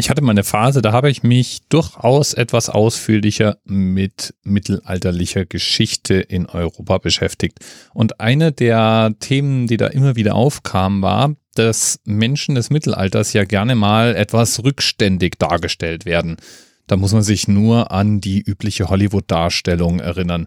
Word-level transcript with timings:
Ich 0.00 0.10
hatte 0.10 0.22
mal 0.22 0.30
eine 0.30 0.44
Phase, 0.44 0.80
da 0.80 0.92
habe 0.92 1.10
ich 1.10 1.24
mich 1.24 1.62
durchaus 1.70 2.32
etwas 2.32 2.68
ausführlicher 2.68 3.58
mit 3.64 4.32
mittelalterlicher 4.44 5.44
Geschichte 5.44 6.14
in 6.14 6.46
Europa 6.46 6.98
beschäftigt. 6.98 7.58
Und 7.94 8.20
eine 8.20 8.52
der 8.52 9.16
Themen, 9.18 9.66
die 9.66 9.76
da 9.76 9.88
immer 9.88 10.14
wieder 10.14 10.36
aufkam, 10.36 11.02
war, 11.02 11.34
dass 11.56 11.98
Menschen 12.04 12.54
des 12.54 12.70
Mittelalters 12.70 13.32
ja 13.32 13.42
gerne 13.42 13.74
mal 13.74 14.14
etwas 14.14 14.62
rückständig 14.62 15.36
dargestellt 15.40 16.04
werden. 16.04 16.36
Da 16.86 16.96
muss 16.96 17.12
man 17.12 17.22
sich 17.22 17.48
nur 17.48 17.90
an 17.90 18.20
die 18.20 18.40
übliche 18.40 18.90
Hollywood-Darstellung 18.90 19.98
erinnern. 19.98 20.46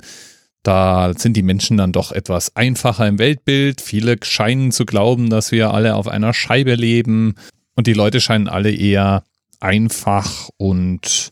Da 0.64 1.12
sind 1.18 1.36
die 1.36 1.44
Menschen 1.44 1.76
dann 1.76 1.92
doch 1.92 2.14
etwas 2.14 2.56
einfacher 2.56 3.06
im 3.06 3.20
Weltbild. 3.20 3.82
Viele 3.82 4.16
scheinen 4.24 4.72
zu 4.72 4.86
glauben, 4.86 5.30
dass 5.30 5.52
wir 5.52 5.74
alle 5.74 5.96
auf 5.96 6.08
einer 6.08 6.34
Scheibe 6.34 6.76
leben. 6.76 7.36
Und 7.76 7.88
die 7.88 7.94
Leute 7.94 8.22
scheinen 8.22 8.48
alle 8.48 8.72
eher 8.72 9.26
einfach 9.62 10.50
und 10.58 11.32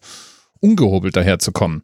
ungehobelt 0.60 1.16
daherzukommen. 1.16 1.84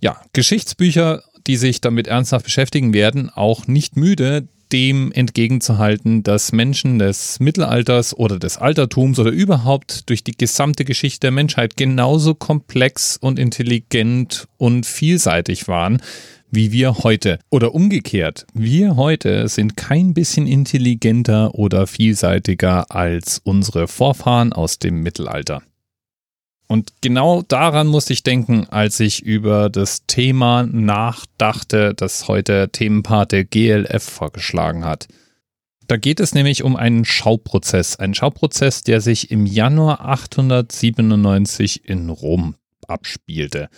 Ja, 0.00 0.20
Geschichtsbücher, 0.32 1.22
die 1.46 1.56
sich 1.56 1.80
damit 1.80 2.06
ernsthaft 2.06 2.44
beschäftigen, 2.44 2.92
werden 2.92 3.30
auch 3.30 3.66
nicht 3.66 3.96
müde, 3.96 4.48
dem 4.72 5.12
entgegenzuhalten, 5.12 6.22
dass 6.22 6.52
Menschen 6.52 6.98
des 6.98 7.40
Mittelalters 7.40 8.14
oder 8.14 8.38
des 8.38 8.58
Altertums 8.58 9.18
oder 9.18 9.30
überhaupt 9.30 10.10
durch 10.10 10.22
die 10.22 10.36
gesamte 10.36 10.84
Geschichte 10.84 11.20
der 11.20 11.30
Menschheit 11.30 11.76
genauso 11.76 12.34
komplex 12.34 13.16
und 13.16 13.38
intelligent 13.38 14.46
und 14.58 14.84
vielseitig 14.84 15.68
waren 15.68 16.02
wie 16.50 16.72
wir 16.72 16.98
heute. 16.98 17.38
Oder 17.50 17.74
umgekehrt, 17.74 18.46
wir 18.54 18.96
heute 18.96 19.48
sind 19.48 19.76
kein 19.76 20.14
bisschen 20.14 20.46
intelligenter 20.46 21.54
oder 21.54 21.86
vielseitiger 21.86 22.90
als 22.90 23.40
unsere 23.44 23.88
Vorfahren 23.88 24.52
aus 24.52 24.78
dem 24.78 25.02
Mittelalter. 25.02 25.62
Und 26.68 26.92
genau 27.00 27.42
daran 27.42 27.86
musste 27.86 28.12
ich 28.12 28.22
denken, 28.22 28.66
als 28.68 29.00
ich 29.00 29.22
über 29.22 29.70
das 29.70 30.04
Thema 30.06 30.64
nachdachte, 30.64 31.94
das 31.94 32.28
heute 32.28 32.68
Themenpart 32.70 33.32
der 33.32 33.44
GLF 33.44 34.02
vorgeschlagen 34.02 34.84
hat. 34.84 35.08
Da 35.86 35.96
geht 35.96 36.20
es 36.20 36.34
nämlich 36.34 36.62
um 36.62 36.76
einen 36.76 37.06
Schauprozess, 37.06 37.96
einen 37.96 38.14
Schauprozess, 38.14 38.82
der 38.82 39.00
sich 39.00 39.30
im 39.30 39.46
Januar 39.46 40.04
897 40.04 41.88
in 41.88 42.10
Rom 42.10 42.56
abspielte. 42.86 43.70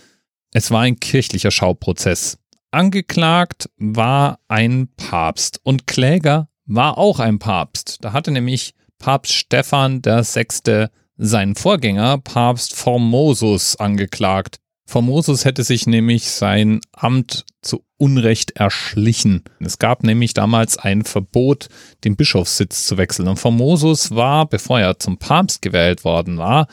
Es 0.52 0.72
war 0.72 0.80
ein 0.80 0.98
kirchlicher 0.98 1.52
Schauprozess. 1.52 2.38
Angeklagt 2.72 3.70
war 3.77 4.41
ein 4.48 4.88
Papst 4.96 5.61
und 5.62 5.86
Kläger 5.86 6.48
war 6.66 6.98
auch 6.98 7.20
ein 7.20 7.38
Papst. 7.38 7.98
Da 8.00 8.12
hatte 8.12 8.33
nämlich 8.33 8.74
Papst 8.98 9.33
Stephan 9.33 10.05
VI 10.05 10.88
seinen 11.20 11.54
Vorgänger, 11.54 12.18
Papst 12.18 12.74
Formosus, 12.74 13.76
angeklagt. 13.76 14.56
Formosus 14.86 15.44
hätte 15.44 15.62
sich 15.62 15.86
nämlich 15.86 16.30
sein 16.30 16.80
Amt 16.92 17.44
zu 17.62 17.84
Unrecht 17.98 18.52
erschlichen. 18.52 19.44
Es 19.60 19.78
gab 19.78 20.02
nämlich 20.02 20.32
damals 20.32 20.78
ein 20.78 21.04
Verbot, 21.04 21.68
den 22.04 22.16
Bischofssitz 22.16 22.86
zu 22.86 22.96
wechseln. 22.96 23.28
Und 23.28 23.38
Formosus 23.38 24.12
war, 24.12 24.48
bevor 24.48 24.80
er 24.80 24.98
zum 24.98 25.18
Papst 25.18 25.60
gewählt 25.62 26.04
worden 26.04 26.38
war, 26.38 26.66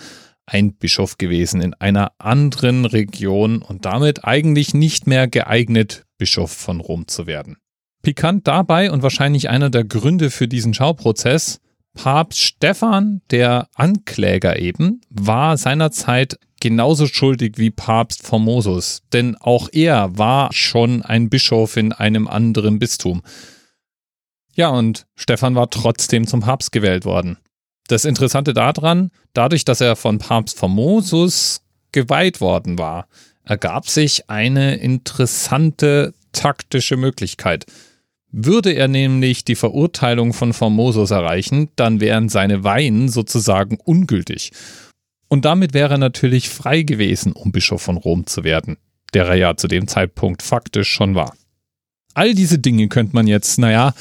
ein 0.45 0.73
Bischof 0.75 1.17
gewesen 1.17 1.61
in 1.61 1.73
einer 1.73 2.13
anderen 2.17 2.85
Region 2.85 3.61
und 3.61 3.83
damit 3.83 4.23
eigentlich 4.23 4.73
nicht 4.73 5.05
mehr 5.05 5.27
geeignet, 5.27 6.05
Bischof 6.17 6.51
von 6.51 6.79
Rom 6.79 7.07
zu 7.07 7.27
werden. 7.27 7.57
Pikant 8.01 8.47
dabei 8.47 8.89
und 8.89 9.03
wahrscheinlich 9.03 9.49
einer 9.49 9.69
der 9.69 9.83
Gründe 9.83 10.31
für 10.31 10.47
diesen 10.47 10.73
Schauprozess, 10.73 11.59
Papst 11.97 12.39
Stephan, 12.39 13.21
der 13.31 13.69
Ankläger 13.73 14.59
eben, 14.59 15.01
war 15.09 15.57
seinerzeit 15.57 16.37
genauso 16.59 17.07
schuldig 17.07 17.57
wie 17.57 17.71
Papst 17.71 18.21
Formosus, 18.21 19.01
denn 19.13 19.35
auch 19.35 19.67
er 19.71 20.15
war 20.15 20.53
schon 20.53 21.01
ein 21.01 21.29
Bischof 21.29 21.75
in 21.75 21.93
einem 21.93 22.27
anderen 22.27 22.77
Bistum. 22.77 23.23
Ja, 24.53 24.69
und 24.69 25.07
Stephan 25.15 25.55
war 25.55 25.71
trotzdem 25.71 26.27
zum 26.27 26.41
Papst 26.41 26.71
gewählt 26.71 27.03
worden. 27.03 27.37
Das 27.87 28.05
Interessante 28.05 28.53
daran, 28.53 29.09
dadurch, 29.33 29.65
dass 29.65 29.81
er 29.81 29.95
von 29.95 30.19
Papst 30.19 30.59
Formosus 30.59 31.61
geweiht 31.91 32.41
worden 32.41 32.77
war, 32.77 33.07
ergab 33.43 33.89
sich 33.89 34.29
eine 34.29 34.75
interessante 34.75 36.13
taktische 36.31 36.95
Möglichkeit. 36.95 37.65
Würde 38.39 38.73
er 38.73 38.87
nämlich 38.87 39.45
die 39.45 39.55
Verurteilung 39.55 40.31
von 40.31 40.53
Formosus 40.53 41.09
erreichen, 41.09 41.69
dann 41.75 41.99
wären 41.99 42.29
seine 42.29 42.63
Weihen 42.63 43.09
sozusagen 43.09 43.79
ungültig. 43.83 44.51
Und 45.27 45.43
damit 45.43 45.73
wäre 45.73 45.95
er 45.95 45.97
natürlich 45.97 46.47
frei 46.47 46.83
gewesen, 46.83 47.31
um 47.31 47.51
Bischof 47.51 47.81
von 47.81 47.97
Rom 47.97 48.27
zu 48.27 48.43
werden, 48.43 48.77
der 49.15 49.25
er 49.25 49.35
ja 49.35 49.57
zu 49.57 49.67
dem 49.67 49.87
Zeitpunkt 49.87 50.43
faktisch 50.43 50.87
schon 50.87 51.15
war. 51.15 51.35
All 52.13 52.35
diese 52.35 52.59
Dinge 52.59 52.89
könnte 52.89 53.15
man 53.15 53.25
jetzt, 53.25 53.57
naja, 53.57 53.95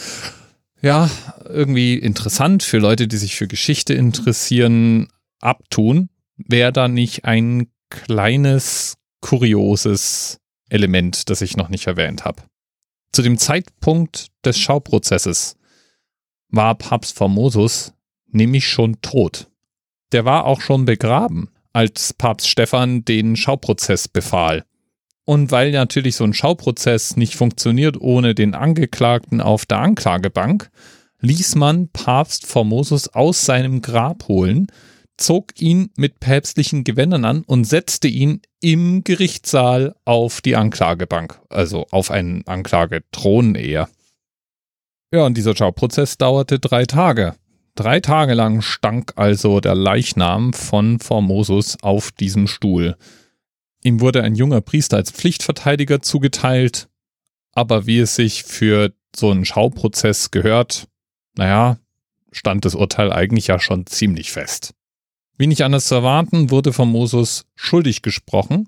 ja, 0.82 1.10
irgendwie 1.48 1.94
interessant 1.94 2.62
für 2.62 2.76
Leute, 2.76 3.08
die 3.08 3.16
sich 3.16 3.36
für 3.36 3.48
Geschichte 3.48 3.94
interessieren, 3.94 5.08
abtun. 5.40 6.10
Wäre 6.36 6.74
da 6.74 6.88
nicht 6.88 7.24
ein 7.24 7.68
kleines, 7.88 8.98
kurioses 9.22 10.40
Element, 10.68 11.30
das 11.30 11.40
ich 11.40 11.56
noch 11.56 11.70
nicht 11.70 11.86
erwähnt 11.86 12.26
habe. 12.26 12.42
Zu 13.12 13.22
dem 13.22 13.38
Zeitpunkt 13.38 14.28
des 14.44 14.58
Schauprozesses 14.58 15.56
war 16.48 16.74
Papst 16.74 17.16
Formosus 17.16 17.92
nämlich 18.26 18.66
schon 18.66 19.00
tot. 19.00 19.48
Der 20.12 20.24
war 20.24 20.44
auch 20.44 20.60
schon 20.60 20.84
begraben, 20.84 21.50
als 21.72 22.12
Papst 22.12 22.48
Stephan 22.48 23.04
den 23.04 23.36
Schauprozess 23.36 24.08
befahl. 24.08 24.64
Und 25.24 25.50
weil 25.50 25.72
natürlich 25.72 26.16
so 26.16 26.24
ein 26.24 26.34
Schauprozess 26.34 27.16
nicht 27.16 27.34
funktioniert 27.34 28.00
ohne 28.00 28.34
den 28.34 28.54
Angeklagten 28.54 29.40
auf 29.40 29.66
der 29.66 29.80
Anklagebank, 29.80 30.70
ließ 31.20 31.56
man 31.56 31.88
Papst 31.88 32.46
Formosus 32.46 33.08
aus 33.08 33.44
seinem 33.44 33.82
Grab 33.82 34.28
holen 34.28 34.68
zog 35.16 35.60
ihn 35.60 35.90
mit 35.96 36.20
päpstlichen 36.20 36.84
Gewändern 36.84 37.24
an 37.24 37.42
und 37.46 37.64
setzte 37.64 38.08
ihn 38.08 38.42
im 38.60 39.04
Gerichtssaal 39.04 39.94
auf 40.04 40.40
die 40.40 40.56
Anklagebank, 40.56 41.40
also 41.48 41.86
auf 41.90 42.10
einen 42.10 42.46
Anklagethron 42.46 43.54
eher. 43.54 43.88
Ja, 45.12 45.24
und 45.24 45.36
dieser 45.36 45.56
Schauprozess 45.56 46.18
dauerte 46.18 46.58
drei 46.58 46.84
Tage. 46.84 47.34
Drei 47.74 48.00
Tage 48.00 48.34
lang 48.34 48.62
stank 48.62 49.12
also 49.16 49.60
der 49.60 49.74
Leichnam 49.74 50.52
von 50.52 50.98
Formosus 50.98 51.76
auf 51.82 52.10
diesem 52.10 52.46
Stuhl. 52.46 52.96
Ihm 53.82 54.00
wurde 54.00 54.22
ein 54.22 54.34
junger 54.34 54.62
Priester 54.62 54.96
als 54.96 55.10
Pflichtverteidiger 55.10 56.00
zugeteilt, 56.00 56.88
aber 57.52 57.86
wie 57.86 58.00
es 58.00 58.14
sich 58.14 58.44
für 58.44 58.92
so 59.14 59.30
einen 59.30 59.44
Schauprozess 59.44 60.30
gehört, 60.30 60.88
naja, 61.36 61.78
stand 62.32 62.64
das 62.64 62.74
Urteil 62.74 63.12
eigentlich 63.12 63.46
ja 63.46 63.58
schon 63.58 63.86
ziemlich 63.86 64.32
fest. 64.32 64.74
Wie 65.38 65.46
nicht 65.46 65.62
anders 65.62 65.86
zu 65.86 65.96
erwarten, 65.96 66.50
wurde 66.50 66.72
Formosus 66.72 67.44
schuldig 67.54 68.02
gesprochen 68.02 68.66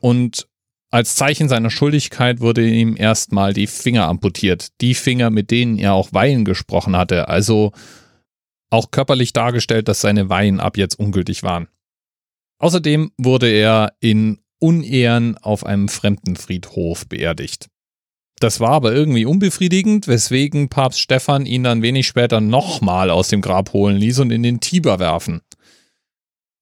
und 0.00 0.46
als 0.90 1.16
Zeichen 1.16 1.48
seiner 1.48 1.70
Schuldigkeit 1.70 2.40
wurde 2.40 2.64
ihm 2.68 2.94
erstmal 2.96 3.52
die 3.52 3.66
Finger 3.66 4.06
amputiert. 4.06 4.68
Die 4.80 4.94
Finger, 4.94 5.30
mit 5.30 5.50
denen 5.50 5.76
er 5.76 5.92
auch 5.92 6.12
Weihen 6.12 6.44
gesprochen 6.44 6.96
hatte. 6.96 7.26
Also 7.26 7.72
auch 8.70 8.92
körperlich 8.92 9.32
dargestellt, 9.32 9.88
dass 9.88 10.02
seine 10.02 10.28
Weihen 10.28 10.60
ab 10.60 10.76
jetzt 10.76 10.96
ungültig 10.96 11.42
waren. 11.42 11.66
Außerdem 12.58 13.10
wurde 13.18 13.50
er 13.50 13.94
in 13.98 14.38
Unehren 14.60 15.36
auf 15.38 15.66
einem 15.66 15.88
fremden 15.88 16.36
Friedhof 16.36 17.08
beerdigt. 17.08 17.66
Das 18.38 18.60
war 18.60 18.70
aber 18.70 18.92
irgendwie 18.92 19.24
unbefriedigend, 19.24 20.06
weswegen 20.06 20.68
Papst 20.68 21.00
Stephan 21.00 21.44
ihn 21.44 21.64
dann 21.64 21.82
wenig 21.82 22.06
später 22.06 22.40
nochmal 22.40 23.10
aus 23.10 23.28
dem 23.28 23.40
Grab 23.40 23.72
holen 23.72 23.96
ließ 23.96 24.20
und 24.20 24.30
in 24.30 24.42
den 24.42 24.60
Tiber 24.60 25.00
werfen. 25.00 25.40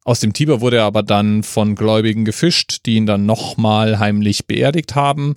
Aus 0.05 0.21
dem 0.21 0.33
Tiber 0.33 0.61
wurde 0.61 0.78
er 0.78 0.84
aber 0.84 1.03
dann 1.03 1.43
von 1.43 1.75
Gläubigen 1.77 2.25
gefischt, 2.25 2.87
die 2.87 2.97
ihn 2.97 3.07
dann 3.07 3.25
nochmal 3.25 3.99
heimlich 3.99 4.47
beerdigt 4.47 4.95
haben. 4.95 5.37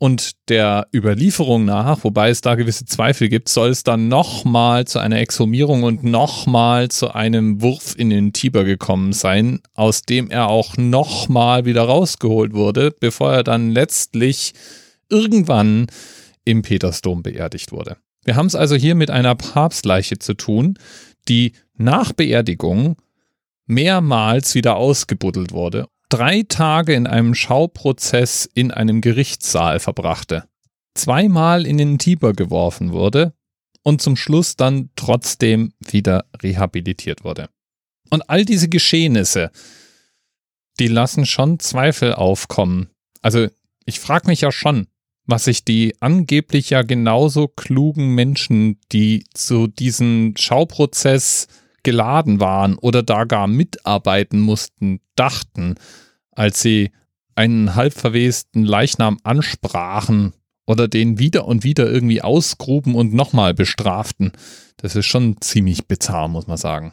Und 0.00 0.48
der 0.48 0.86
Überlieferung 0.94 1.64
nach, 1.64 2.04
wobei 2.04 2.30
es 2.30 2.40
da 2.40 2.54
gewisse 2.54 2.84
Zweifel 2.84 3.28
gibt, 3.28 3.48
soll 3.48 3.70
es 3.70 3.82
dann 3.82 4.06
nochmal 4.06 4.86
zu 4.86 5.00
einer 5.00 5.18
Exhumierung 5.18 5.82
und 5.82 6.04
nochmal 6.04 6.88
zu 6.88 7.12
einem 7.12 7.60
Wurf 7.60 7.96
in 7.98 8.08
den 8.10 8.32
Tiber 8.32 8.62
gekommen 8.62 9.12
sein, 9.12 9.58
aus 9.74 10.02
dem 10.02 10.30
er 10.30 10.46
auch 10.48 10.76
nochmal 10.76 11.64
wieder 11.64 11.82
rausgeholt 11.82 12.54
wurde, 12.54 12.92
bevor 12.92 13.32
er 13.32 13.42
dann 13.42 13.72
letztlich 13.72 14.52
irgendwann 15.08 15.88
im 16.44 16.62
Petersdom 16.62 17.24
beerdigt 17.24 17.72
wurde. 17.72 17.96
Wir 18.24 18.36
haben 18.36 18.46
es 18.46 18.54
also 18.54 18.76
hier 18.76 18.94
mit 18.94 19.10
einer 19.10 19.34
Papstleiche 19.34 20.20
zu 20.20 20.34
tun, 20.34 20.78
die 21.26 21.54
nach 21.76 22.12
Beerdigung 22.12 22.96
mehrmals 23.68 24.54
wieder 24.54 24.76
ausgebuddelt 24.76 25.52
wurde, 25.52 25.86
drei 26.08 26.42
Tage 26.48 26.94
in 26.94 27.06
einem 27.06 27.34
Schauprozess 27.34 28.48
in 28.52 28.70
einem 28.72 29.00
Gerichtssaal 29.00 29.78
verbrachte, 29.78 30.48
zweimal 30.94 31.66
in 31.66 31.78
den 31.78 31.98
Tiber 31.98 32.32
geworfen 32.32 32.92
wurde 32.92 33.34
und 33.82 34.02
zum 34.02 34.16
Schluss 34.16 34.56
dann 34.56 34.90
trotzdem 34.96 35.72
wieder 35.78 36.24
rehabilitiert 36.42 37.24
wurde. 37.24 37.48
Und 38.10 38.28
all 38.28 38.44
diese 38.44 38.68
Geschehnisse, 38.68 39.50
die 40.80 40.88
lassen 40.88 41.26
schon 41.26 41.58
Zweifel 41.58 42.14
aufkommen. 42.14 42.88
Also 43.22 43.48
ich 43.84 44.00
frage 44.00 44.28
mich 44.28 44.40
ja 44.40 44.50
schon, 44.50 44.86
was 45.26 45.44
sich 45.44 45.64
die 45.64 45.94
angeblich 46.00 46.70
ja 46.70 46.82
genauso 46.82 47.48
klugen 47.48 48.14
Menschen, 48.14 48.80
die 48.92 49.24
zu 49.34 49.66
diesem 49.66 50.34
Schauprozess 50.38 51.48
geladen 51.88 52.38
waren 52.38 52.76
oder 52.76 53.02
da 53.02 53.24
gar 53.24 53.46
mitarbeiten 53.46 54.40
mussten, 54.40 55.00
dachten, 55.16 55.76
als 56.32 56.60
sie 56.60 56.90
einen 57.34 57.76
halbverwesten 57.76 58.62
Leichnam 58.62 59.16
ansprachen 59.22 60.34
oder 60.66 60.86
den 60.86 61.18
wieder 61.18 61.46
und 61.46 61.64
wieder 61.64 61.90
irgendwie 61.90 62.20
ausgruben 62.20 62.94
und 62.94 63.14
nochmal 63.14 63.54
bestraften. 63.54 64.32
Das 64.76 64.96
ist 64.96 65.06
schon 65.06 65.40
ziemlich 65.40 65.88
bizarr, 65.88 66.28
muss 66.28 66.46
man 66.46 66.58
sagen. 66.58 66.92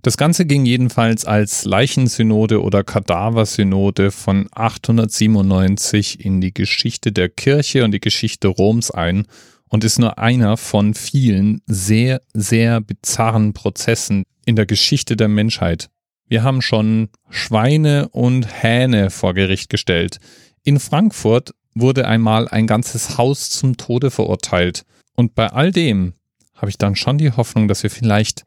Das 0.00 0.16
Ganze 0.16 0.46
ging 0.46 0.64
jedenfalls 0.64 1.26
als 1.26 1.66
Leichensynode 1.66 2.62
oder 2.62 2.84
Kadaversynode 2.84 4.12
von 4.12 4.48
897 4.50 6.24
in 6.24 6.40
die 6.40 6.54
Geschichte 6.54 7.12
der 7.12 7.28
Kirche 7.28 7.84
und 7.84 7.90
die 7.90 8.00
Geschichte 8.00 8.48
Roms 8.48 8.90
ein 8.90 9.26
und 9.72 9.84
ist 9.84 9.98
nur 9.98 10.18
einer 10.18 10.58
von 10.58 10.92
vielen 10.92 11.62
sehr, 11.66 12.20
sehr 12.34 12.82
bizarren 12.82 13.54
Prozessen 13.54 14.24
in 14.44 14.54
der 14.54 14.66
Geschichte 14.66 15.16
der 15.16 15.28
Menschheit. 15.28 15.88
Wir 16.28 16.42
haben 16.42 16.60
schon 16.60 17.08
Schweine 17.30 18.10
und 18.10 18.46
Hähne 18.62 19.08
vor 19.08 19.32
Gericht 19.32 19.70
gestellt. 19.70 20.18
In 20.62 20.78
Frankfurt 20.78 21.54
wurde 21.74 22.06
einmal 22.06 22.48
ein 22.48 22.66
ganzes 22.66 23.16
Haus 23.16 23.48
zum 23.48 23.78
Tode 23.78 24.10
verurteilt. 24.10 24.84
Und 25.14 25.34
bei 25.34 25.48
all 25.48 25.72
dem 25.72 26.12
habe 26.54 26.68
ich 26.68 26.76
dann 26.76 26.94
schon 26.94 27.16
die 27.16 27.32
Hoffnung, 27.32 27.66
dass 27.66 27.82
wir 27.82 27.90
vielleicht 27.90 28.44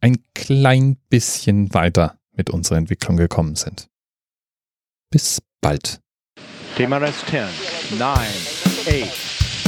ein 0.00 0.16
klein 0.34 0.96
bisschen 1.08 1.72
weiter 1.72 2.18
mit 2.32 2.50
unserer 2.50 2.78
Entwicklung 2.78 3.16
gekommen 3.16 3.54
sind. 3.54 3.86
Bis 5.10 5.40
bald. 5.60 6.00
TMRS 6.76 7.24
10, 7.30 7.44
9, 7.96 8.18
8. 8.88 9.43